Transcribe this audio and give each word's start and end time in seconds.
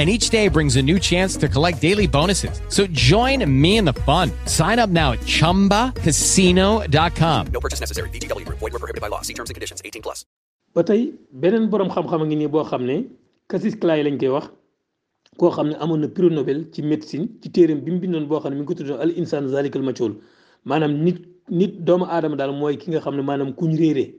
and 0.00 0.08
each 0.14 0.28
day 0.34 0.48
brings 0.48 0.74
a 0.76 0.82
new 0.82 0.98
chance 0.98 1.36
to 1.42 1.48
collect 1.48 1.80
daily 1.80 2.06
bonuses. 2.08 2.60
So 2.68 2.86
join 2.88 3.40
me 3.62 3.76
in 3.78 3.84
the 3.84 3.92
fun. 4.08 4.30
Sign 4.46 4.78
up 4.80 4.90
now 4.90 5.12
at 5.12 5.20
ChumbaCasino.com. 5.20 7.42
No 7.52 7.60
purchase 7.60 7.78
necessary. 7.80 8.08
BGW. 8.10 8.44
Void 8.48 8.60
were 8.60 8.70
prohibited 8.80 9.00
by 9.00 9.06
law. 9.06 9.20
See 9.22 9.34
terms 9.34 9.50
and 9.50 9.54
conditions. 9.58 9.80
18 9.90 10.02
plus. 10.08 10.24
ba 10.76 10.82
tey 10.86 10.94
beneen 11.42 11.64
borom 11.72 11.90
xam-xam 11.94 12.20
a 12.22 12.24
ngi 12.26 12.36
nii 12.38 12.48
boo 12.54 12.62
xam 12.70 12.82
ne 12.88 12.94
Cassius 13.50 13.74
Clay 13.82 14.00
lañ 14.06 14.14
koy 14.22 14.30
wax 14.36 14.44
koo 15.40 15.50
xam 15.56 15.66
ne 15.70 15.74
amoon 15.84 16.00
na 16.04 16.08
prix 16.16 16.30
Nobel 16.38 16.58
ci 16.72 16.80
médecine 16.90 17.26
ci 17.42 17.46
téeréem 17.54 17.80
bi 17.84 17.90
mu 17.92 17.98
al 19.04 19.10
insan 19.20 19.44
zalikal 19.54 19.82
macool 19.88 20.12
maanaam 20.68 20.92
nit 21.04 21.18
nit 21.58 21.72
dom 21.88 22.02
adam 22.16 22.34
daal 22.40 22.52
mooy 22.60 22.74
ki 22.80 22.86
nga 22.90 23.00
xam 23.04 23.14
ne 23.18 23.22
maanaam 23.28 23.50
kuñ 23.58 23.70
réeree 23.82 24.10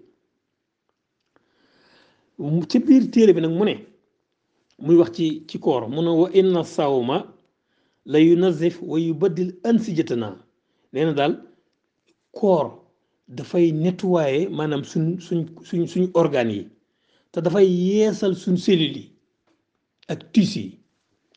ci 2.70 2.77
biir 2.87 3.03
téere 3.13 3.31
bi 3.35 3.41
nag 3.41 3.53
mu 3.59 3.63
ne 3.65 3.73
muy 4.79 4.95
wax 4.95 5.11
ci 5.15 5.45
ci 5.47 5.59
koor 5.59 5.88
mu 5.88 6.02
ne 6.02 6.09
wa 6.09 6.29
inna 6.34 6.63
sawma 6.63 7.34
la 8.05 8.20
yunazif 8.20 8.77
wa 8.81 8.98
yubaddil 8.99 9.55
ansijatanaa 9.70 10.35
nee 10.93 11.05
na 11.05 11.13
daal 11.13 11.34
koor 12.35 12.71
dafay 13.27 13.71
nettuwaaye 13.71 14.49
maanaam 14.57 14.84
suñ 14.91 15.05
suñ 15.27 15.39
suñ 15.67 15.84
suñ 15.91 16.05
organes 16.13 16.55
yi 16.57 16.63
te 17.31 17.41
dafay 17.41 17.67
yeesal 17.88 18.34
suñ 18.43 18.57
cellules 18.63 18.98
yi 18.98 19.03
ak 20.12 20.20
tissus 20.34 20.55
yi 20.65 20.79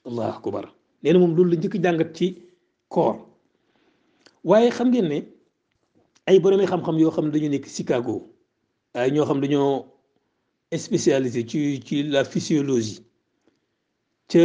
allahu 0.06 0.30
akbar 0.38 0.66
nee 1.02 1.12
na 1.12 1.18
moom 1.18 1.34
loolu 1.36 1.50
la 1.50 1.56
njëkk 1.58 1.76
jàngat 1.84 2.12
ci 2.16 2.26
koor 2.88 3.16
waaye 4.44 4.70
xam 4.70 4.88
ngeen 4.90 5.08
ne 5.08 5.18
ay 6.28 6.38
boroomi 6.42 6.66
xam-xam 6.66 6.98
yoo 7.00 7.10
xam 7.16 7.26
ne 7.26 7.32
dañu 7.32 7.48
nekk 7.48 7.66
Chicago 7.66 8.16
ay 8.94 9.10
ñoo 9.14 9.26
xam 9.28 9.40
dañoo 9.40 9.84
spécialisé 10.76 11.46
ci 11.48 11.80
ci 11.86 12.02
la 12.02 12.24
physiologie 12.24 13.00
ci 14.30 14.40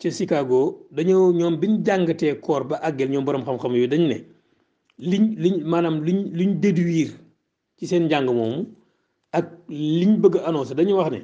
ci 0.00 0.08
Chicago 0.16 0.60
dañoo 0.96 1.26
ñoom 1.38 1.54
biñ 1.60 1.72
jàngatee 1.86 2.34
koor 2.44 2.62
ba 2.70 2.76
àggel 2.88 3.08
ñoom 3.12 3.24
borom 3.26 3.44
xam-xam 3.46 3.72
yu 3.78 3.86
dañ 3.92 4.02
ne 4.10 4.18
liñ 5.10 5.24
liñ 5.42 5.54
maanaam 5.70 5.96
liñ 6.06 6.18
liñ 6.38 6.50
déduire 6.62 7.06
ci 7.76 7.84
seen 7.90 8.08
jàng 8.10 8.28
moomu 8.36 8.60
ak 9.38 9.46
liñ 10.00 10.10
bëgg 10.22 10.34
a 10.38 10.46
annoncé 10.48 10.72
dañu 10.78 10.94
wax 11.00 11.10
ne 11.14 11.20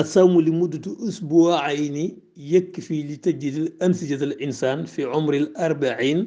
asawmu 0.00 0.38
li 0.46 0.50
muddatu 0.58 0.90
usbuwaayni 1.06 2.04
yëkk 2.52 2.74
fii 2.86 3.02
li 3.08 3.16
tajidil 3.24 3.68
ansijatal 3.84 4.32
insaan 4.44 4.80
fi 4.92 5.02
umri 5.02 5.18
umril 5.18 5.46
arbain 5.64 6.18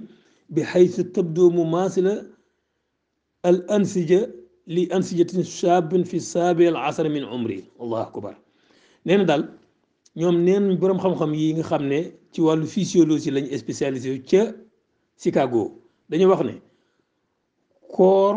bi 0.54 0.62
xaysu 0.72 1.02
tabdoo 1.14 1.50
mu 1.56 1.64
maasila 1.74 2.14
al 3.48 3.58
ansija 3.76 4.20
li 4.76 4.84
ansijatin 4.96 5.44
shaabin 5.58 6.04
fi 6.10 6.18
saabi 6.32 6.64
al 6.70 6.76
asar 6.88 7.08
min 7.14 7.24
umri 7.36 7.58
allahu 7.82 8.04
akbar 8.08 8.36
nee 9.06 9.18
na 9.18 9.24
daal 9.32 9.44
ñoom 10.20 10.36
neen 10.46 10.66
boroom 10.80 11.00
xam-xam 11.04 11.32
yi 11.40 11.48
nga 11.56 11.64
xam 11.72 11.84
ne 11.92 12.00
ci 12.32 12.40
wàllu 12.46 12.66
physiologie 12.76 13.32
lañ 13.36 13.46
spécialisé 13.64 14.12
ca 14.30 14.44
Chicago 15.22 15.64
dañu 16.10 16.26
wax 16.32 16.42
ne 16.48 16.54
koor 17.94 18.34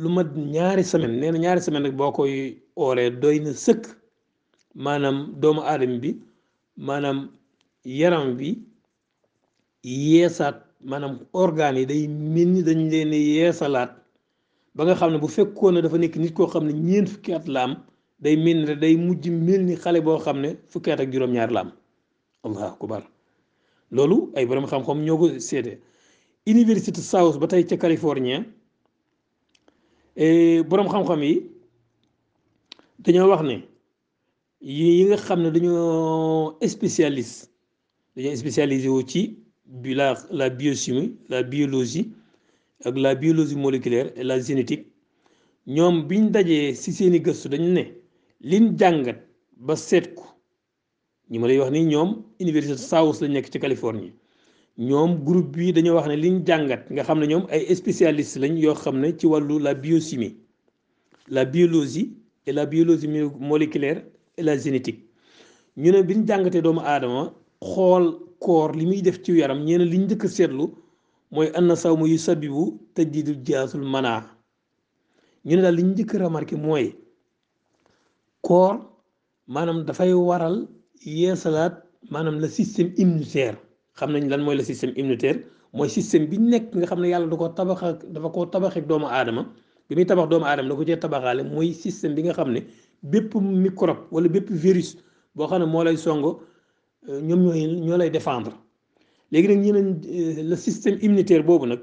lu 0.00 0.08
mat 0.16 0.28
ñaari 0.54 0.82
semaine 0.90 1.14
neen 1.20 1.34
ñaari 1.42 1.60
semaine 1.64 1.86
rek 1.88 1.96
boo 2.00 2.12
koy 2.16 2.32
ooree 2.84 3.10
doy 3.22 3.36
na 3.44 3.50
sëkk 3.64 3.82
maanaam 4.84 5.16
doomu 5.40 5.60
aadama 5.70 5.96
bi 6.02 6.10
maanaam 6.86 7.18
yaram 7.98 8.26
bi 8.38 8.48
yeesaat 10.08 10.56
maanaam 10.90 11.14
organes 11.42 11.78
yi 11.80 11.86
day 11.90 12.02
mel 12.32 12.48
ni 12.54 12.60
dañ 12.68 12.78
leen 12.92 13.12
yeesalaat 13.36 13.92
ba 14.74 14.80
nga 14.84 14.94
xam 14.98 15.10
ne 15.12 15.18
bu 15.22 15.28
fekkoon 15.36 15.72
ne 15.74 15.80
dafa 15.84 15.98
nekk 15.98 16.14
nit 16.22 16.32
koo 16.36 16.46
xam 16.52 16.64
ne 16.66 16.72
ñeent 16.86 17.08
fukki 17.12 17.30
at 17.38 17.46
la 17.54 17.60
am 17.66 17.72
day 18.22 18.36
minre 18.42 18.74
day 18.78 18.94
mujj 19.02 19.28
mel 19.46 19.62
ni 19.66 19.74
xale 19.84 20.00
boo 20.06 20.18
xam 20.24 20.40
ne 20.44 20.50
fukki 20.70 20.92
ak 20.92 21.00
juróom-ñaar 21.12 21.50
la 21.50 21.60
am 21.60 21.72
allah 22.46 22.66
akbar 22.72 23.02
lolou 23.90 24.20
ay 24.36 24.46
borom 24.46 24.64
xam-xam 24.70 24.98
ñoo 25.06 25.18
ko 25.18 25.26
université 26.54 27.00
South 27.02 27.38
ba 27.38 27.48
ci 27.48 27.64
ca 27.66 27.76
Californie 27.76 28.38
borom 30.68 30.86
xam-xam 30.88 31.22
yi 31.22 31.34
dañu 33.02 33.26
wax 33.28 33.42
ne 33.42 33.66
yi 34.60 35.04
nga 35.04 35.16
xam 35.16 35.40
dañu 35.42 35.52
dañoo 35.58 36.58
spécialiste 36.68 37.48
dañoo 38.14 38.36
spécialisé 38.36 38.88
wu 38.88 39.02
ci 39.02 39.36
la 39.96 40.14
la 40.30 40.48
biochimie 40.48 41.08
la 41.28 41.42
biologie 41.42 42.04
ak 42.84 42.94
la 42.96 43.14
biologie 43.14 43.56
moléculaire 43.56 44.12
et 44.14 44.22
la 44.22 44.38
génétique 44.40 44.86
ñom 45.66 46.06
biñ 46.06 46.30
dajé 46.30 46.74
ci 46.74 46.92
seeni 46.92 47.18
gëstu 47.20 47.48
dañu 47.48 47.72
ne. 47.72 48.01
liñ 48.42 48.76
jàngat 48.78 49.18
ba 49.56 49.76
seet 49.76 50.14
ko 50.14 50.24
ñi 51.30 51.38
ma 51.38 51.46
lay 51.46 51.58
wax 51.58 51.70
ni 51.70 51.84
ñoom 51.86 52.08
université 52.40 52.76
South 52.76 53.20
lañ 53.20 53.30
nekk 53.32 53.50
ci 53.52 53.58
Californie 53.60 54.12
ñoom 54.78 55.24
groupe 55.24 55.56
bi 55.56 55.72
dañoo 55.72 55.94
wax 55.94 56.08
ne 56.08 56.16
liñ 56.16 56.44
jàngat 56.46 56.90
nga 56.90 57.02
xam 57.04 57.20
ne 57.20 57.26
ñoom 57.26 57.44
ay 57.50 57.74
spécialiste 57.74 58.36
lañ 58.40 58.56
yoo 58.58 58.74
xam 58.74 58.98
ne 59.00 59.16
ci 59.16 59.26
wàllu 59.26 59.58
la 59.58 59.74
biochimie 59.74 60.34
la 61.28 61.44
biologie 61.44 62.10
la 62.46 62.66
biologie 62.66 63.08
moléculaire 63.48 64.02
et 64.36 64.42
la 64.42 64.58
génétique 64.58 65.04
ñu 65.76 65.90
ne 65.92 66.02
biñ 66.02 66.26
jàngatee 66.26 66.62
doomu 66.62 66.80
aadama 66.80 67.32
xool 67.60 68.18
koor 68.40 68.72
li 68.74 68.86
muy 68.86 69.02
def 69.02 69.20
ci 69.22 69.32
yaram 69.38 69.62
ñeena 69.64 69.84
liñ 69.84 70.02
njëkk 70.06 70.26
seetlu 70.28 70.64
mooy 71.30 71.48
anna 71.54 71.76
sawmu 71.76 72.06
yu 72.06 72.18
sabibu 72.18 72.76
tajdiidul 72.94 73.38
jaasul 73.46 73.82
manaa 73.92 74.22
ñu 75.46 75.54
ne 75.56 75.62
daal 75.62 75.76
liñ 75.76 75.88
njëkk 75.94 76.12
remarqué 76.14 76.56
mooy 76.56 76.94
koor 78.48 78.74
maanaam 79.56 79.80
dafay 79.90 80.10
waral 80.28 80.56
yeesalaat 81.18 81.76
maanaam 82.14 82.36
le 82.44 82.48
système 82.58 82.90
immunitaire 83.02 83.56
xam 83.98 84.08
nañ 84.14 84.24
lan 84.32 84.42
mooy 84.44 84.56
le 84.58 84.64
système 84.70 84.92
immunitaire 85.00 85.38
mooy 85.76 85.88
système 85.96 86.24
bi 86.30 86.36
nekk 86.50 86.66
nga 86.76 86.86
xam 86.90 87.00
ne 87.02 87.08
yàlla 87.12 87.28
da 87.32 87.36
koo 87.40 87.48
tabax 87.58 87.80
ak 87.88 87.98
dafa 88.14 88.28
koo 88.34 88.46
tabax 88.52 88.74
ak 88.78 88.86
doomu 88.90 89.06
aadama 89.16 89.42
bi 89.88 89.92
muy 89.96 90.06
tabax 90.10 90.26
doomu 90.30 90.46
aadama 90.48 90.68
da 90.70 90.74
ko 90.78 90.84
cee 90.88 90.98
tabaxaale 91.04 91.42
mooy 91.54 91.68
système 91.82 92.14
bi 92.16 92.22
nga 92.24 92.32
xam 92.38 92.50
ne 92.54 92.60
bépp 93.10 93.30
microbe 93.64 94.00
wala 94.14 94.28
bépp 94.34 94.48
virus 94.64 94.90
boo 95.36 95.46
xam 95.50 95.60
ne 95.62 95.66
moo 95.72 95.84
lay 95.86 95.96
songo 96.06 96.30
ñoom 97.26 97.40
ñooy 97.46 97.62
ñoo 97.86 97.98
lay 98.00 98.10
défendre 98.16 98.52
léegi 99.32 99.48
nag 99.48 99.58
ñu 99.64 99.70
ne 99.72 99.82
le 100.50 100.56
système 100.56 100.96
immunitaire 101.04 101.42
boobu 101.46 101.66
nag 101.66 101.80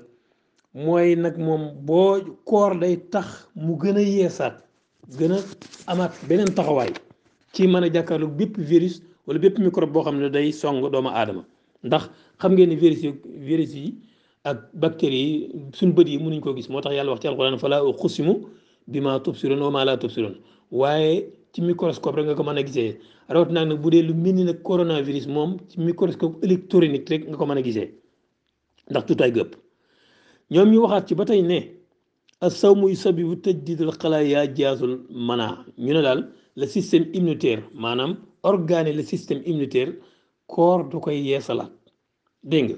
mooy 0.86 1.16
nag 1.16 1.36
moom 1.38 1.64
boo 1.88 2.20
koor 2.50 2.72
day 2.80 2.96
tax 3.14 3.28
mu 3.66 3.74
gën 3.82 3.98
a 3.98 4.02
yeesaat 4.02 4.56
gën 5.18 5.32
a 5.32 5.40
amaat 5.92 6.14
beneen 6.28 6.54
taxawaay 6.54 6.92
ci 7.54 7.68
mën 7.68 7.84
a 7.84 7.90
jàkkaarloog 7.90 8.32
bépp 8.38 8.58
virus 8.58 9.02
wala 9.28 9.40
bépp 9.40 9.58
microbe 9.60 9.92
boo 9.94 10.04
xam 10.04 10.20
ne 10.20 10.30
day 10.30 10.52
song 10.52 10.82
doomu 10.92 11.10
aadama 11.10 11.46
ndax 11.84 12.04
xam 12.38 12.52
ngeen 12.54 12.70
ni 12.70 12.76
virus 12.76 13.74
yi 13.74 13.86
yi 13.86 13.96
ak 14.44 14.70
bactéries 14.74 15.50
yi 15.52 15.52
suñ 15.74 15.92
bët 15.96 16.08
yi 16.08 16.18
mënuñ 16.20 16.40
koo 16.42 16.54
gis 16.56 16.70
moo 16.70 16.82
tax 16.82 16.94
yàlla 16.96 17.12
wax 17.12 17.22
ci 17.22 17.28
alxuraan 17.28 17.58
falaa 17.58 17.84
uqsimu 17.84 18.46
bimaa 18.88 19.20
tubsiruun 19.20 19.62
wa 19.62 19.72
maa 19.72 19.86
laa 19.86 19.98
tubsiruun 19.98 20.36
waaye 20.72 21.28
ci 21.54 21.62
microscope 21.62 22.16
rek 22.16 22.26
nga 22.26 22.36
ko 22.36 22.44
mën 22.44 22.58
a 22.60 22.64
gisee 22.64 23.00
rawatina 23.30 23.66
nag 23.66 23.82
bu 23.82 23.90
dee 23.90 24.04
lu 24.04 24.14
mel 24.14 24.36
ni 24.36 24.44
nag 24.44 24.62
coronavirus 24.62 25.28
moom 25.28 25.58
ci 25.70 25.80
microscope 25.80 26.38
électronique 26.46 27.10
rek 27.10 27.28
nga 27.28 27.38
ko 27.38 27.46
mën 27.46 27.58
a 27.58 27.62
gisee 27.64 27.90
ndax 28.92 29.06
tuutaay 29.08 29.32
gëpp 29.32 29.56
ñoom 30.52 30.70
ñu 30.72 30.82
waxaat 30.82 31.08
ci 31.08 31.16
ba 31.16 31.26
tey 31.26 31.42
ne. 31.42 31.79
الصوم 32.44 32.80
يسبب 32.88 33.34
تجديد 33.46 33.80
الخلايا 33.88 34.42
جهاز 34.58 34.84
المناعة 34.84 35.58
ñu 35.86 35.94
ne 35.94 36.02
daal 36.06 36.20
le 36.62 36.66
système 36.74 37.06
immunitaire 37.18 37.62
maanaam 37.84 38.12
organe 38.52 38.92
le 38.98 39.04
système 39.04 39.42
immunitaire 39.50 39.92
koor 40.52 40.80
du 40.90 40.98
koy 41.04 41.18
yeesalaat 41.30 41.72
dégg 42.52 42.64
nga 42.68 42.78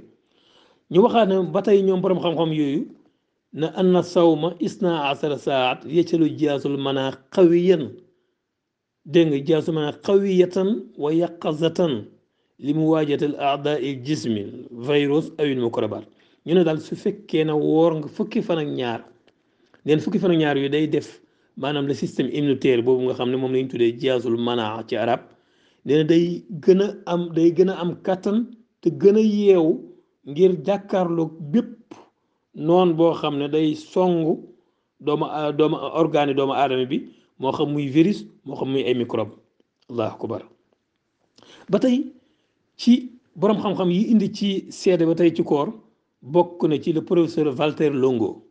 ñu 0.91 0.99
waxaat 1.05 1.27
ne 1.31 1.37
ba 1.53 1.59
tey 1.65 1.77
ñoom 1.87 2.01
borom 2.01 2.19
xam-xam 2.23 2.51
yooyu 2.59 2.81
na 3.59 3.67
anna 3.81 4.01
sawma 4.15 4.49
isna 4.67 4.91
asara 5.11 5.37
saat 5.47 5.79
yeccalu 5.97 6.25
jihaasul 6.37 6.75
manaa 6.85 7.11
xawiyan 7.35 7.83
dégg 9.13 9.27
nga 9.29 9.37
jihaasul 9.45 9.75
manaa 9.77 9.95
xawiyatan 10.05 10.69
wa 11.03 11.09
yaqazatan 11.21 11.93
li 12.65 12.71
mu 12.77 12.83
waajatal 12.91 13.35
aada 13.49 13.73
il 13.87 13.97
jismi 14.05 14.43
virus 14.87 15.25
awil 15.39 15.59
microbat 15.65 16.05
ñu 16.45 16.53
ne 16.55 16.61
daal 16.67 16.79
su 16.87 16.93
fekkee 17.03 17.43
na 17.47 17.53
woor 17.65 17.91
nga 17.97 18.07
fukki 18.15 18.41
fan 18.49 18.61
ak 18.65 18.71
ñaar 18.81 19.01
neen 19.85 19.99
fukki 20.03 20.19
fan 20.19 20.31
ak 20.51 20.57
yu 20.57 20.69
day 20.71 20.85
def 20.91 21.07
maanaam 21.57 21.87
le 21.87 21.93
système 21.93 22.29
immunitaire 22.37 22.83
boobu 22.85 23.01
nga 23.03 23.13
xam 23.13 23.29
ne 23.31 23.37
moom 23.37 23.51
lañ 23.55 23.67
tuddee 23.69 23.97
jiyaazul 23.99 24.37
manaa 24.37 24.83
ci 24.87 24.95
arab 24.97 25.21
nee 25.85 26.03
day 26.03 26.25
gën 26.63 26.79
a 26.85 26.95
am 27.13 27.21
day 27.35 27.49
gën 27.57 27.69
a 27.69 27.73
am 27.83 27.91
kàttan 28.05 28.37
te 28.81 28.87
gën 29.01 29.15
a 29.15 29.19
yeewu 29.35 29.73
ngir 30.29 30.51
jàkkaarloog 30.65 31.31
bépp 31.51 31.71
noon 32.67 32.89
boo 32.97 33.13
xam 33.21 33.35
ne 33.39 33.47
day 33.49 33.73
songu 33.75 34.33
doomu 35.05 35.25
doomu 35.59 35.75
organe 35.99 36.33
doomu 36.37 36.53
aadama 36.53 36.85
bi 36.91 36.97
moo 37.41 37.51
xam 37.57 37.67
muy 37.73 37.85
virus 37.95 38.19
moo 38.45 38.55
xam 38.59 38.69
muy 38.71 38.83
ay 38.87 38.93
microbe 39.01 39.33
ko 40.19 40.27
bara 40.27 40.45
ba 41.71 41.79
tey 41.79 41.97
ci 42.77 42.91
boroom 43.39 43.59
xam-xam 43.63 43.89
yi 43.91 44.01
indi 44.11 44.27
ci 44.33 44.49
seede 44.69 45.05
ba 45.07 45.15
tey 45.15 45.31
ci 45.35 45.43
koor 45.43 45.67
bokk 46.21 46.63
na 46.69 46.77
ci 46.79 46.93
le 46.93 47.01
professeur 47.01 47.47
Walter 47.59 47.89
Longo 47.93 48.50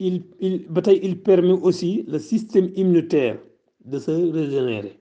il, 0.00 0.22
il, 0.40 0.66
bataille, 0.68 1.00
il 1.02 1.18
permet 1.20 1.52
aussi 1.52 2.04
le 2.06 2.18
système 2.18 2.70
immunitaire 2.76 3.38
de 3.84 3.98
se 4.04 4.10
régénérer 4.12 4.94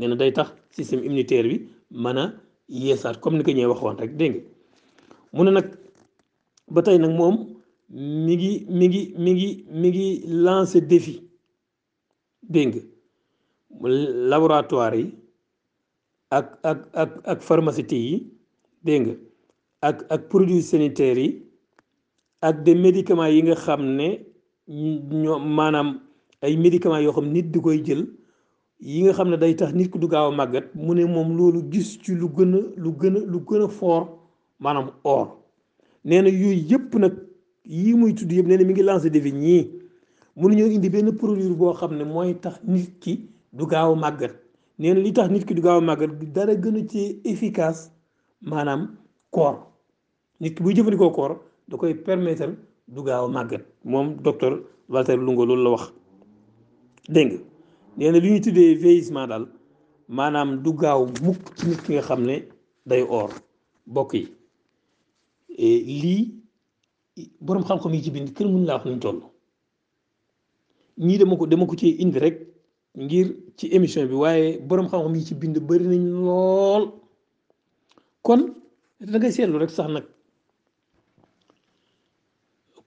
nee 0.00 0.08
na 0.08 0.16
day 0.20 0.30
tax 0.36 0.50
système 0.76 1.02
immunitaire 1.04 1.44
bi 1.48 1.56
mën 1.90 2.16
a 2.16 2.24
comme 3.22 3.36
ni 3.36 3.42
ko 3.44 3.50
ñëwee 3.50 3.70
waxoon 3.72 3.96
rek 4.00 4.16
dégg 4.16 4.34
nga 4.34 4.46
mu 5.36 5.44
ne 5.44 5.50
nag 5.50 5.66
ba 6.72 6.82
tey 6.82 6.98
nag 6.98 7.12
mi 7.18 8.34
ngi 8.36 8.66
mi 8.68 8.86
ngi 8.88 9.02
mi 9.18 9.30
ngi 9.36 9.50
mi 9.80 9.88
ngi 9.90 10.06
lancer 10.44 10.80
défi 10.80 11.14
dégg 12.48 12.74
laboratoire 14.32 14.94
yi 14.96 15.06
ak 16.38 16.46
ak 16.70 16.78
ak 17.02 17.10
ak 17.32 17.38
pharmacie 17.46 18.00
yi 18.06 18.14
dégg 18.84 19.06
ak 19.88 19.98
ak 20.14 20.22
produits 20.30 20.68
sanitaires 20.72 21.18
yi 21.18 21.28
ak 22.48 22.62
des 22.64 22.74
médicaments 22.74 23.26
yi 23.28 23.42
nga 23.42 23.54
xamné 23.54 24.08
ñoom 24.68 25.42
maanaam 25.56 25.88
ay 26.42 26.56
médicaments 26.56 27.02
yoo 27.02 27.12
xam 27.12 27.28
nit 27.32 27.50
di 27.52 27.60
koy 27.60 27.78
jël 27.86 28.06
yi 28.80 29.02
nga 29.02 29.12
xam 29.12 29.28
ne 29.30 29.36
day 29.36 29.54
tax 29.56 29.74
nit 29.74 29.90
ku 29.90 29.98
du 29.98 30.06
gaaw 30.08 30.28
a 30.30 30.34
màggat 30.36 30.72
mu 30.74 30.94
ne 30.94 31.04
moom 31.04 31.36
loolu 31.36 31.62
gis 31.72 31.98
ci 32.02 32.14
lu 32.14 32.28
gën 32.28 32.54
a 32.54 32.60
lu 32.76 32.90
gën 33.00 33.16
a 33.16 33.20
lu 33.26 33.38
gën 33.46 33.62
a 33.64 33.68
fort 33.68 34.06
maanaam 34.60 34.90
or 35.04 35.28
nee 36.04 36.20
na 36.22 36.28
yooyu 36.28 36.64
yëpp 36.70 36.94
nag 36.98 37.12
yii 37.64 37.94
muy 37.94 38.14
tudd 38.14 38.30
yëpp 38.32 38.46
nee 38.46 38.56
na 38.58 38.64
mi 38.64 38.72
ngi 38.72 38.82
lancé 38.82 39.10
défi 39.10 39.32
ñii 39.32 39.66
mënuñoo 40.36 40.70
indi 40.70 40.90
benn 40.90 41.12
produit 41.16 41.50
boo 41.56 41.74
xam 41.74 41.96
ne 41.96 42.04
mooy 42.04 42.34
tax 42.40 42.62
nit 42.66 42.90
ki 43.00 43.26
du 43.52 43.66
gaaw 43.66 43.92
a 43.92 43.96
màggat 43.96 44.34
nee 44.78 44.94
li 44.94 45.12
tax 45.12 45.28
nit 45.30 45.44
ki 45.44 45.54
du 45.54 45.62
gaaw 45.62 45.78
a 45.78 45.80
màggat 45.80 46.10
dara 46.32 46.54
gën 46.54 46.76
a 46.76 46.86
ci 46.88 47.20
efficace 47.24 47.90
maanaam 48.40 48.88
koor 49.30 49.58
nit 50.40 50.54
ki 50.56 50.62
buy 50.62 50.74
jëfandikoo 50.74 51.10
koor 51.10 51.40
da 51.68 51.76
koy 51.76 51.94
permettre. 51.94 52.56
du 52.94 53.02
gaaw 53.04 53.24
a 53.26 53.28
màggat 53.28 53.64
moom 53.90 54.08
docteur 54.24 54.54
Walter 54.92 55.16
Lungo 55.24 55.44
loolu 55.46 55.64
la 55.64 55.70
wax 55.74 55.84
dégg 57.14 57.30
nga 57.32 57.40
nee 58.04 58.10
na 58.12 58.18
li 58.22 58.28
ñuy 58.30 58.40
tuddee 58.44 58.74
vieillissement 58.82 59.28
daal 59.30 59.44
maanaam 60.16 60.50
du 60.64 60.70
gaaw 60.82 61.00
mukk 61.24 61.42
ci 61.56 61.64
nit 61.68 61.80
ki 61.84 61.92
nga 61.92 62.02
xam 62.08 62.20
ne 62.28 62.36
day 62.90 63.02
or 63.18 63.30
bokk 63.94 64.12
yi 64.18 64.22
e, 65.48 65.66
lii 66.02 66.20
boroom 67.46 67.64
xam-xam 67.68 67.94
yi 67.94 68.02
ci 68.04 68.10
bind 68.10 68.28
kër 68.36 68.46
mën 68.46 68.64
laa 68.66 68.76
wax 68.76 68.84
nañ 68.86 68.98
toll 69.00 69.20
ñii 71.06 71.18
dama 71.18 71.36
ko 71.38 71.46
dama 71.46 71.66
ko 71.66 71.74
ci 71.76 71.88
indi 72.02 72.18
rek 72.18 72.36
ngir 73.02 73.26
ci 73.56 73.66
émission 73.76 74.06
bi 74.06 74.14
waaye 74.14 74.58
boroom 74.68 74.88
xam-xam 74.88 75.14
yi 75.14 75.24
ci 75.26 75.34
bind 75.34 75.56
bari 75.68 75.84
nañ 75.88 76.04
lool 76.24 76.84
kon 78.22 78.40
da 79.00 79.18
ngay 79.18 79.32
seetlu 79.32 79.58
rek 79.58 79.70
sax 79.70 79.88
nag 79.90 80.04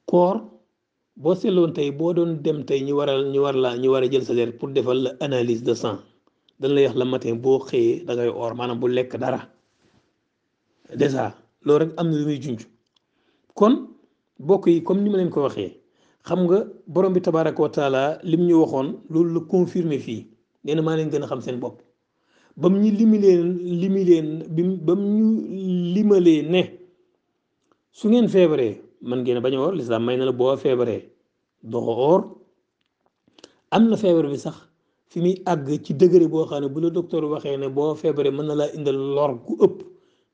koor 0.09 0.35
boo 1.21 1.35
seetloon 1.35 1.71
tey 1.73 1.89
boo 1.97 2.13
doon 2.13 2.41
dem 2.43 2.59
tey 2.67 2.79
ñu 2.85 2.93
waral 2.99 3.21
ñu 3.33 3.41
war 3.45 3.55
laa 3.63 3.75
ñu 3.81 3.89
war 3.91 4.03
a 4.03 4.07
jël 4.11 4.23
salaire 4.25 4.51
pour 4.57 4.69
defal 4.73 4.97
la 5.05 5.11
analyse 5.25 5.63
de 5.67 5.73
sang 5.75 5.99
dañ 6.59 6.71
lay 6.75 6.85
wax 6.87 6.95
la 6.99 7.05
matin 7.05 7.35
boo 7.43 7.59
xëyee 7.67 8.03
dangay 8.07 8.27
or 8.41 8.51
maanaam 8.59 8.79
bu 8.81 8.87
lekk 8.87 9.13
dara 9.21 9.39
déjà 10.99 11.23
loolu 11.65 11.79
rek 11.81 11.91
am 11.97 12.07
na 12.09 12.15
lu 12.19 12.25
muy 12.29 12.39
junj 12.43 12.61
kon 13.57 13.73
bokk 14.47 14.63
yi 14.67 14.83
comme 14.87 15.01
ni 15.03 15.09
ma 15.09 15.17
leen 15.17 15.29
ko 15.33 15.39
waxee 15.45 15.71
xam 16.27 16.39
nga 16.45 16.57
borom 16.93 17.13
bi 17.15 17.21
tabaaraka 17.25 17.61
wa 17.65 17.69
taala 17.75 18.01
lim 18.31 18.41
ñu 18.47 18.55
waxoon 18.61 18.87
loolu 19.11 19.29
la 19.35 19.41
confirmer 19.53 19.99
fii 20.05 20.21
nee 20.63 20.75
na 20.75 20.81
maa 20.87 20.95
leen 20.97 21.09
gën 21.11 21.23
a 21.25 21.29
xam 21.31 21.41
seen 21.45 21.57
bopp 21.63 21.75
bam 22.61 22.73
ñu 22.81 22.89
limileen 22.99 23.49
limileen 23.81 24.27
bi 24.55 24.61
bam 24.85 24.99
ñu 25.15 25.27
limalee 25.93 26.41
ne 26.53 26.61
su 27.97 28.05
ngeen 28.09 28.27
feebaree. 28.35 28.73
man 29.09 29.19
ngeen 29.21 29.39
bañ 29.43 29.53
a 29.55 29.59
woor 29.61 29.73
may 30.01 30.17
na 30.17 30.25
la 30.25 30.31
boo 30.39 30.57
feebaree 30.63 31.01
doo 31.71 31.83
oor 32.03 32.21
am 33.75 33.83
na 33.89 33.95
feebar 34.01 34.27
bi 34.31 34.37
sax 34.45 34.57
fi 35.09 35.17
muy 35.23 35.35
àgg 35.51 35.67
ci 35.85 35.91
degré 35.93 36.27
boo 36.33 36.45
xam 36.49 36.61
ne 36.63 36.67
bu 36.73 36.79
la 36.83 36.89
docteur 36.89 37.23
waxee 37.31 37.57
ne 37.59 37.67
boo 37.77 37.91
feebaree 38.01 38.33
mën 38.37 38.45
na 38.47 38.55
laa 38.61 38.69
indal 38.77 38.97
lor 39.15 39.31
ku 39.45 39.53
ëpp 39.65 39.75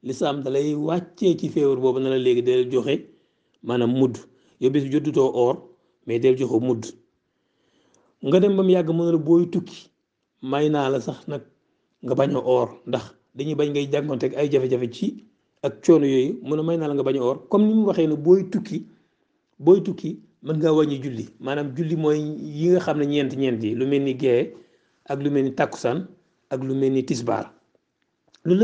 lislaam 0.07 0.37
da 0.43 0.49
lay 0.55 0.69
wàccee 0.87 1.33
ci 1.39 1.45
feebar 1.53 1.77
boobu 1.83 1.99
na 1.99 2.09
la 2.13 2.17
léegi 2.25 2.43
del 2.47 2.61
joxe 2.71 2.95
maanaam 3.67 3.91
mudd 3.99 4.15
yow 4.61 4.71
bis 4.73 4.85
joddutoo 4.91 5.29
oor 5.41 5.55
mais 6.05 6.19
del 6.23 6.35
joxe 6.39 6.57
mudd 6.67 6.83
nga 8.27 8.37
dem 8.41 8.53
ba 8.57 8.63
mu 8.63 8.71
yàgg 8.75 8.89
mën 8.97 9.05
na 9.07 9.11
la 9.15 9.19
booy 9.27 9.43
tukki 9.53 9.77
may 10.51 10.65
naa 10.73 10.87
la 10.93 10.99
sax 11.07 11.19
nag 11.31 11.43
nga 12.05 12.13
bañ 12.19 12.31
a 12.39 12.41
oor 12.53 12.69
ndax 12.89 13.05
dañuy 13.35 13.55
bañ 13.59 13.67
ngay 13.71 13.87
jànkoonte 13.91 14.25
ay 14.39 14.47
jafe-jafe 14.53 14.87
ci 14.97 15.07
ak 15.61 15.85
coono 15.85 16.05
yooyu 16.09 16.41
mu 16.41 16.53
ne 16.57 16.63
may 16.65 16.77
naa 16.77 16.89
la 16.89 16.95
nga 16.97 17.05
bañ 17.07 17.17
a 17.21 17.37
comme 17.51 17.65
ni 17.69 17.73
mu 17.77 17.85
waxee 17.89 18.09
ne 18.09 18.17
booy 18.25 18.41
tukki 18.51 18.77
booy 19.65 19.77
tukki 19.85 20.09
mën 20.45 20.55
ngaa 20.59 20.73
wàññi 20.77 20.97
julli 21.03 21.25
maanaam 21.45 21.67
julli 21.77 21.93
mooy 22.03 22.17
yi 22.57 22.67
nga 22.73 22.79
xam 22.85 22.97
ne 22.99 23.05
ñeent 23.11 23.33
ñeent 23.41 23.61
yi 23.65 23.77
lu 23.79 23.85
mel 23.91 24.01
ni 24.07 24.13
gee 24.21 24.41
ak 25.11 25.17
lu 25.23 25.29
mel 25.33 25.43
ni 25.45 25.51
tàkkusaan 25.59 25.99
ak 26.53 26.59
lu 26.67 26.73
mel 26.81 26.91
ni 26.95 27.01
tisbaar 27.09 27.45
loolu 28.45 28.61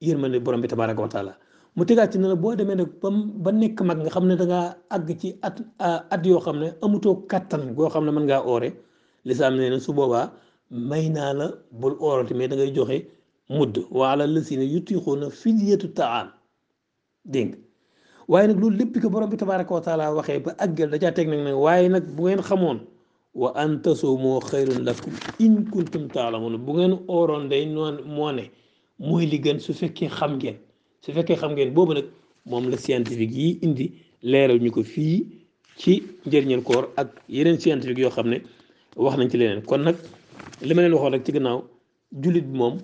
lépp 0.00 0.24
ne 0.32 0.38
borom 0.44 0.60
bi 0.64 0.68
tabaaraka 0.72 1.00
wa 1.04 1.08
taala 1.14 1.32
mu 1.76 1.82
tegaat 1.88 2.10
ci 2.12 2.18
ne 2.18 2.28
la 2.28 2.34
boo 2.42 2.56
demee 2.56 2.78
nag 2.80 2.88
ba 3.02 3.08
ba 3.44 3.50
nekk 3.60 3.78
mag 3.84 3.98
nga 4.02 4.10
xam 4.14 4.24
ne 4.26 4.34
dangaa 4.40 4.66
àgg 4.94 5.08
ci 5.20 5.28
at 5.46 5.56
at 6.14 6.24
yoo 6.26 6.40
xam 6.44 6.56
ne 6.60 6.68
amutoo 6.84 7.14
kattan 7.30 7.62
goo 7.76 7.88
xam 7.92 8.04
ne 8.08 8.12
mën 8.16 8.24
ngaa 8.24 8.42
oore 8.50 8.70
lislaam 9.28 9.54
nee 9.60 9.68
na 9.70 9.78
su 9.78 9.92
boobaa 9.92 10.32
may 10.70 11.08
naa 11.12 11.32
la 11.38 11.46
bul 11.80 11.92
oorante 12.00 12.32
mais 12.36 12.48
da 12.50 12.56
ngay 12.56 12.72
joxe 12.76 12.98
mudd 13.56 13.74
wa 13.98 14.06
ala 14.12 14.24
lasina 14.34 14.62
yutixuuna 14.72 15.26
fidyatu 15.40 15.88
taam 15.94 16.28
dégg 17.28 17.50
waye 18.26 18.46
nak 18.48 18.56
nag 18.58 18.78
lépp 18.78 18.94
ko 19.02 19.08
borom 19.10 19.30
bi 19.30 19.36
tabaaraku 19.36 19.80
taala 19.84 20.12
waxe 20.14 20.40
ba 20.44 20.52
àggal 20.64 20.90
da 20.90 20.98
ja 21.02 21.12
tek 21.12 21.28
nak 21.28 21.54
waye 21.56 21.88
nak 21.88 22.04
bu 22.16 22.22
ngeen 22.24 22.42
xamoon 22.42 22.78
wa 23.34 23.52
antasumu 23.56 24.40
khairun 24.40 24.84
lakum 24.84 25.12
in 25.38 25.64
kuntum 25.70 26.08
ta'lamun 26.08 26.56
bu 26.58 26.72
ngeen 26.72 26.94
oron 27.08 27.48
day 27.48 27.66
non 27.66 27.96
moo 28.06 28.32
ne 28.32 28.50
mooy 28.98 29.26
li 29.26 29.38
gën 29.40 29.58
su 29.60 29.72
fekke 29.72 30.08
xam 30.10 30.32
ngeen 30.38 30.56
su 31.02 31.12
fekke 31.12 31.34
xam 31.40 31.52
ngeen 31.52 31.72
bobu 31.74 31.94
nak 31.94 32.06
mom 32.46 32.68
la 32.70 32.76
scientifique 32.76 33.34
yi 33.34 33.58
indi 33.62 33.92
leral 34.22 34.58
ñuko 34.60 34.82
fi 34.84 35.04
ci 35.76 35.92
njëriñal 36.26 36.62
koor 36.64 36.84
ak 36.96 37.08
yeneen 37.28 37.58
scientifique 37.60 37.98
yo 38.02 38.10
xamne 38.10 38.40
wax 38.96 39.16
nañ 39.16 39.28
ci 39.30 39.36
leneen 39.38 39.62
kon 39.62 39.82
nak 39.84 39.96
lima 40.60 40.80
leen 40.82 40.92
waxo 40.94 41.10
nak 41.10 41.24
ci 41.24 41.32
gannaaw 41.32 41.60
julit 42.22 42.44
bi 42.50 42.58
mom 42.58 42.78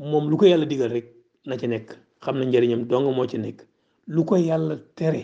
moom 0.00 0.30
lu 0.30 0.36
ko 0.36 0.46
yàlla 0.46 0.66
digal 0.68 0.90
rek 0.90 1.06
na 1.46 1.56
ci 1.56 1.66
nek 1.68 1.96
xam 2.24 2.34
na 2.38 2.44
njariñam 2.50 2.82
dong 2.90 3.06
moo 3.16 3.26
ci 3.30 3.38
nekk 3.44 3.58
lu 4.14 4.20
ko 4.28 4.34
yàlla 4.48 4.76
tere 4.98 5.22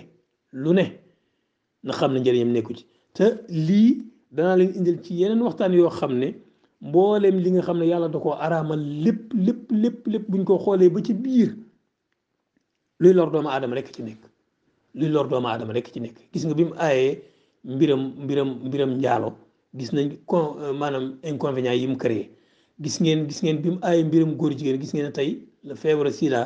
lu 0.63 0.71
ne 0.79 0.85
na 1.87 1.93
xam 1.99 2.11
na 2.15 2.19
njariñam 2.21 2.51
nekku 2.57 2.73
ci 2.79 2.85
te 3.17 3.25
lii 3.69 3.89
danaa 4.37 4.57
leen 4.59 4.73
indil 4.79 4.99
ci 5.05 5.11
yeneen 5.21 5.41
waxtaan 5.47 5.73
yoo 5.79 5.91
xam 5.99 6.13
ne 6.23 6.29
mbooleem 6.89 7.37
li 7.45 7.51
nga 7.53 7.63
xam 7.67 7.79
ne 7.81 7.87
yàlla 7.93 8.09
da 8.13 8.19
ko 8.25 8.31
araamal 8.45 8.81
lépp 9.05 9.25
lépp 9.47 9.63
lépp 9.83 10.01
lépp 10.13 10.25
buñ 10.31 10.43
ko 10.49 10.55
xoolee 10.65 10.91
ba 10.95 11.01
ci 11.07 11.13
biir 11.25 11.51
luy 13.01 13.13
lor 13.17 13.29
doomu 13.33 13.49
adama 13.57 13.75
rekk 13.79 13.91
ci 13.95 14.03
nekk 14.03 14.21
luy 14.99 15.09
lor 15.15 15.27
doomu 15.31 15.49
aadama 15.49 15.73
rekk 15.73 15.93
ci 15.95 16.01
nekk 16.01 16.17
gis 16.33 16.45
nga 16.47 16.55
bi 16.59 16.65
mu 16.65 16.75
aayee 16.87 17.13
mbiram 17.75 18.03
mbiram 18.25 18.51
mbiram 18.67 18.91
njaalo 18.99 19.29
gis 19.79 19.91
nañ 19.95 20.07
con 20.31 20.45
maanaam 20.81 21.05
inconvénients 21.29 21.81
yi 21.81 21.87
mu 21.91 21.97
kër 22.03 22.13
yi 22.19 22.25
gis 22.85 22.97
ngeen 23.01 23.27
gis 23.29 23.41
ngeen 23.43 23.59
bi 23.63 23.71
mu 23.71 23.79
aayee 23.83 24.05
mbiram 24.05 24.31
góor 24.39 24.53
jigéen 24.59 24.81
gis 24.83 24.93
ngeen 24.95 25.07
ne 25.07 25.13
tey 25.13 25.31
la 25.69 25.75
feebar 25.75 26.09
sida 26.13 26.41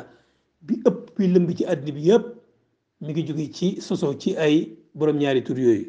bi 0.67 0.75
ëpp 0.89 0.99
bi 1.17 1.25
lëmb 1.33 1.49
ci 1.57 1.63
àddina 1.71 1.95
bi 1.97 2.01
yëpp 2.09 2.25
mu 3.01 3.07
ngi 3.11 3.21
jóge 3.27 3.45
ci 3.55 3.67
sosoo 3.87 4.13
ci 4.21 4.29
ay 4.45 4.55
borom 4.97 5.17
ñaari 5.21 5.41
tur 5.45 5.57
yooyu 5.63 5.85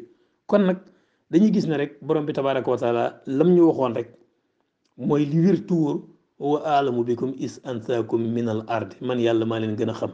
kon 0.49 0.61
nag 0.67 0.77
dañuy 1.31 1.51
gis 1.55 1.65
ne 1.67 1.75
rek 1.77 1.91
borom 2.07 2.25
bi 2.27 2.33
tabaaraka 2.33 2.69
wa 2.71 2.77
lam 3.37 3.49
ñu 3.55 3.61
waxoon 3.69 3.93
rek 3.99 4.09
mooy 5.07 5.23
li 5.31 5.39
wir 5.43 5.59
tuur 5.67 5.95
wa 6.39 6.81
bi 6.95 7.03
bikum 7.07 7.31
is 7.45 7.53
ansaakum 7.69 8.21
min 8.35 8.47
al 8.49 8.61
ard 8.67 8.91
man 9.01 9.19
yàlla 9.25 9.45
maa 9.45 9.59
leen 9.59 9.75
gën 9.79 9.89
a 9.89 9.93
xam 9.99 10.11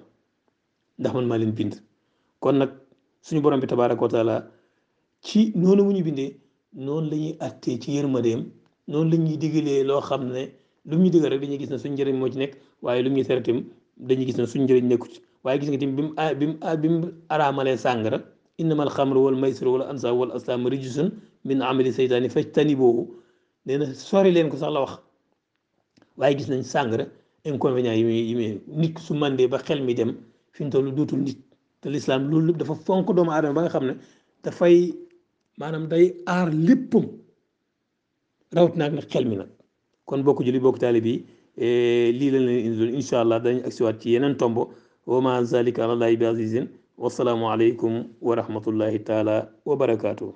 ndax 1.00 1.14
man 1.16 1.26
maa 1.30 1.40
leen 1.42 1.54
bind 1.58 1.74
kon 2.44 2.56
nag 2.62 2.72
suñu 3.26 3.42
borom 3.42 3.60
bi 3.62 3.68
tabaaraka 3.68 4.02
wa 4.02 4.10
taala 4.16 4.36
ci 5.26 5.52
noonu 5.56 5.84
mu 5.86 5.92
ñu 5.94 6.04
bindee 6.08 6.32
noonu 6.74 7.10
la 7.12 7.16
ñuy 7.24 7.34
attee 7.48 7.80
ci 7.82 7.90
yërmandeem 7.96 8.42
noonu 8.88 9.10
la 9.12 9.18
ñuy 9.18 9.38
digalee 9.42 9.84
loo 9.90 10.02
xam 10.02 10.22
ne 10.36 10.42
lu 10.88 10.98
mu 10.98 11.04
ñu 11.04 11.10
digal 11.14 11.32
rek 11.32 11.42
dañuy 11.42 11.58
gis 11.62 11.70
ne 11.72 11.78
suñu 11.82 11.94
njëriñ 11.94 12.18
moo 12.20 12.30
ci 12.32 12.38
nekk 12.42 12.54
waaye 12.84 13.02
lu 13.04 13.10
mu 13.10 13.18
ñu 13.18 13.26
tere 13.26 13.42
dañuy 14.08 14.26
gis 14.26 14.38
na 14.38 14.46
suñu 14.52 14.64
njëriñ 14.66 14.86
nekku 14.92 15.08
ci 15.14 15.18
waaye 15.44 15.60
gis 15.60 15.70
nga 15.70 15.78
tim 15.82 15.96
bi 15.96 16.02
mu 16.06 16.12
bi 16.40 16.46
mu 16.50 16.56
bi 16.82 16.88
mu 16.94 17.00
araamalee 17.34 17.78
sàngara 17.84 18.18
innamal 18.62 18.90
xamru 18.96 19.20
wal 19.26 19.36
maysir 19.44 19.68
wal 19.74 19.84
ansa 19.92 20.10
wal 20.20 20.32
aslaam 20.38 20.66
rijsun 20.72 21.10
min 21.48 21.60
amali 21.62 21.92
seytaani 21.98 22.30
fajtaniboohu 22.36 23.02
nee 23.66 23.78
na 23.78 23.86
sori 24.10 24.32
leen 24.36 24.50
ko 24.50 24.58
sax 24.58 24.72
la 24.76 24.80
wax 24.86 24.94
waaye 26.20 26.34
gis 26.38 26.50
nañ 26.52 26.62
sàngara 26.74 27.06
inconvénient 27.48 27.96
yi 27.98 28.04
muy 28.06 28.20
yi 28.30 28.36
muy 28.36 28.50
nit 28.82 28.98
su 29.06 29.14
mandee 29.14 29.48
ba 29.48 29.58
xel 29.66 29.82
mi 29.86 29.94
dem 29.94 30.12
fi 30.54 30.64
mu 30.64 30.70
toll 30.70 30.92
dootul 30.98 31.20
nit 31.22 31.38
te 31.82 31.88
l'islam 31.90 32.22
loolu 32.30 32.48
lépp 32.48 32.58
dafa 32.60 32.76
fonk 32.86 33.08
doomu 33.16 33.32
aadama 33.32 33.54
ba 33.54 33.62
nga 33.62 33.70
xam 33.70 33.86
ne 33.90 33.94
dafay 34.44 34.94
maanaam 35.60 35.88
day 35.88 36.06
aar 36.26 36.50
léppam 36.68 37.06
rawat 38.56 38.76
naag 38.76 38.94
nag 38.98 39.06
xel 39.12 39.26
mi 39.30 39.36
nag 39.42 39.50
kon 40.06 40.24
bokk 40.26 40.42
julli 40.46 40.60
bokk 40.60 40.80
taali 40.82 41.02
bi 41.02 41.14
lii 42.18 42.32
lañ 42.34 42.44
leen 42.48 42.66
indiloon 42.68 42.96
incha 43.00 43.16
allah 43.24 43.40
dañu 43.46 43.62
agsiwaat 43.68 43.98
ci 44.02 44.08
yeneen 44.14 44.36
tomb 44.42 44.58
wa 45.12 45.18
ma 45.26 45.44
zalika 45.54 45.80
alallaahi 45.86 46.20
bi 46.20 46.26
azizin 46.32 46.68
wasalaamualeykum 47.04 47.94
wa 48.28 48.34
rahmatullahi 48.40 49.00
taala 49.08 49.36
wa 49.68 49.76
barakaatu. 49.82 50.36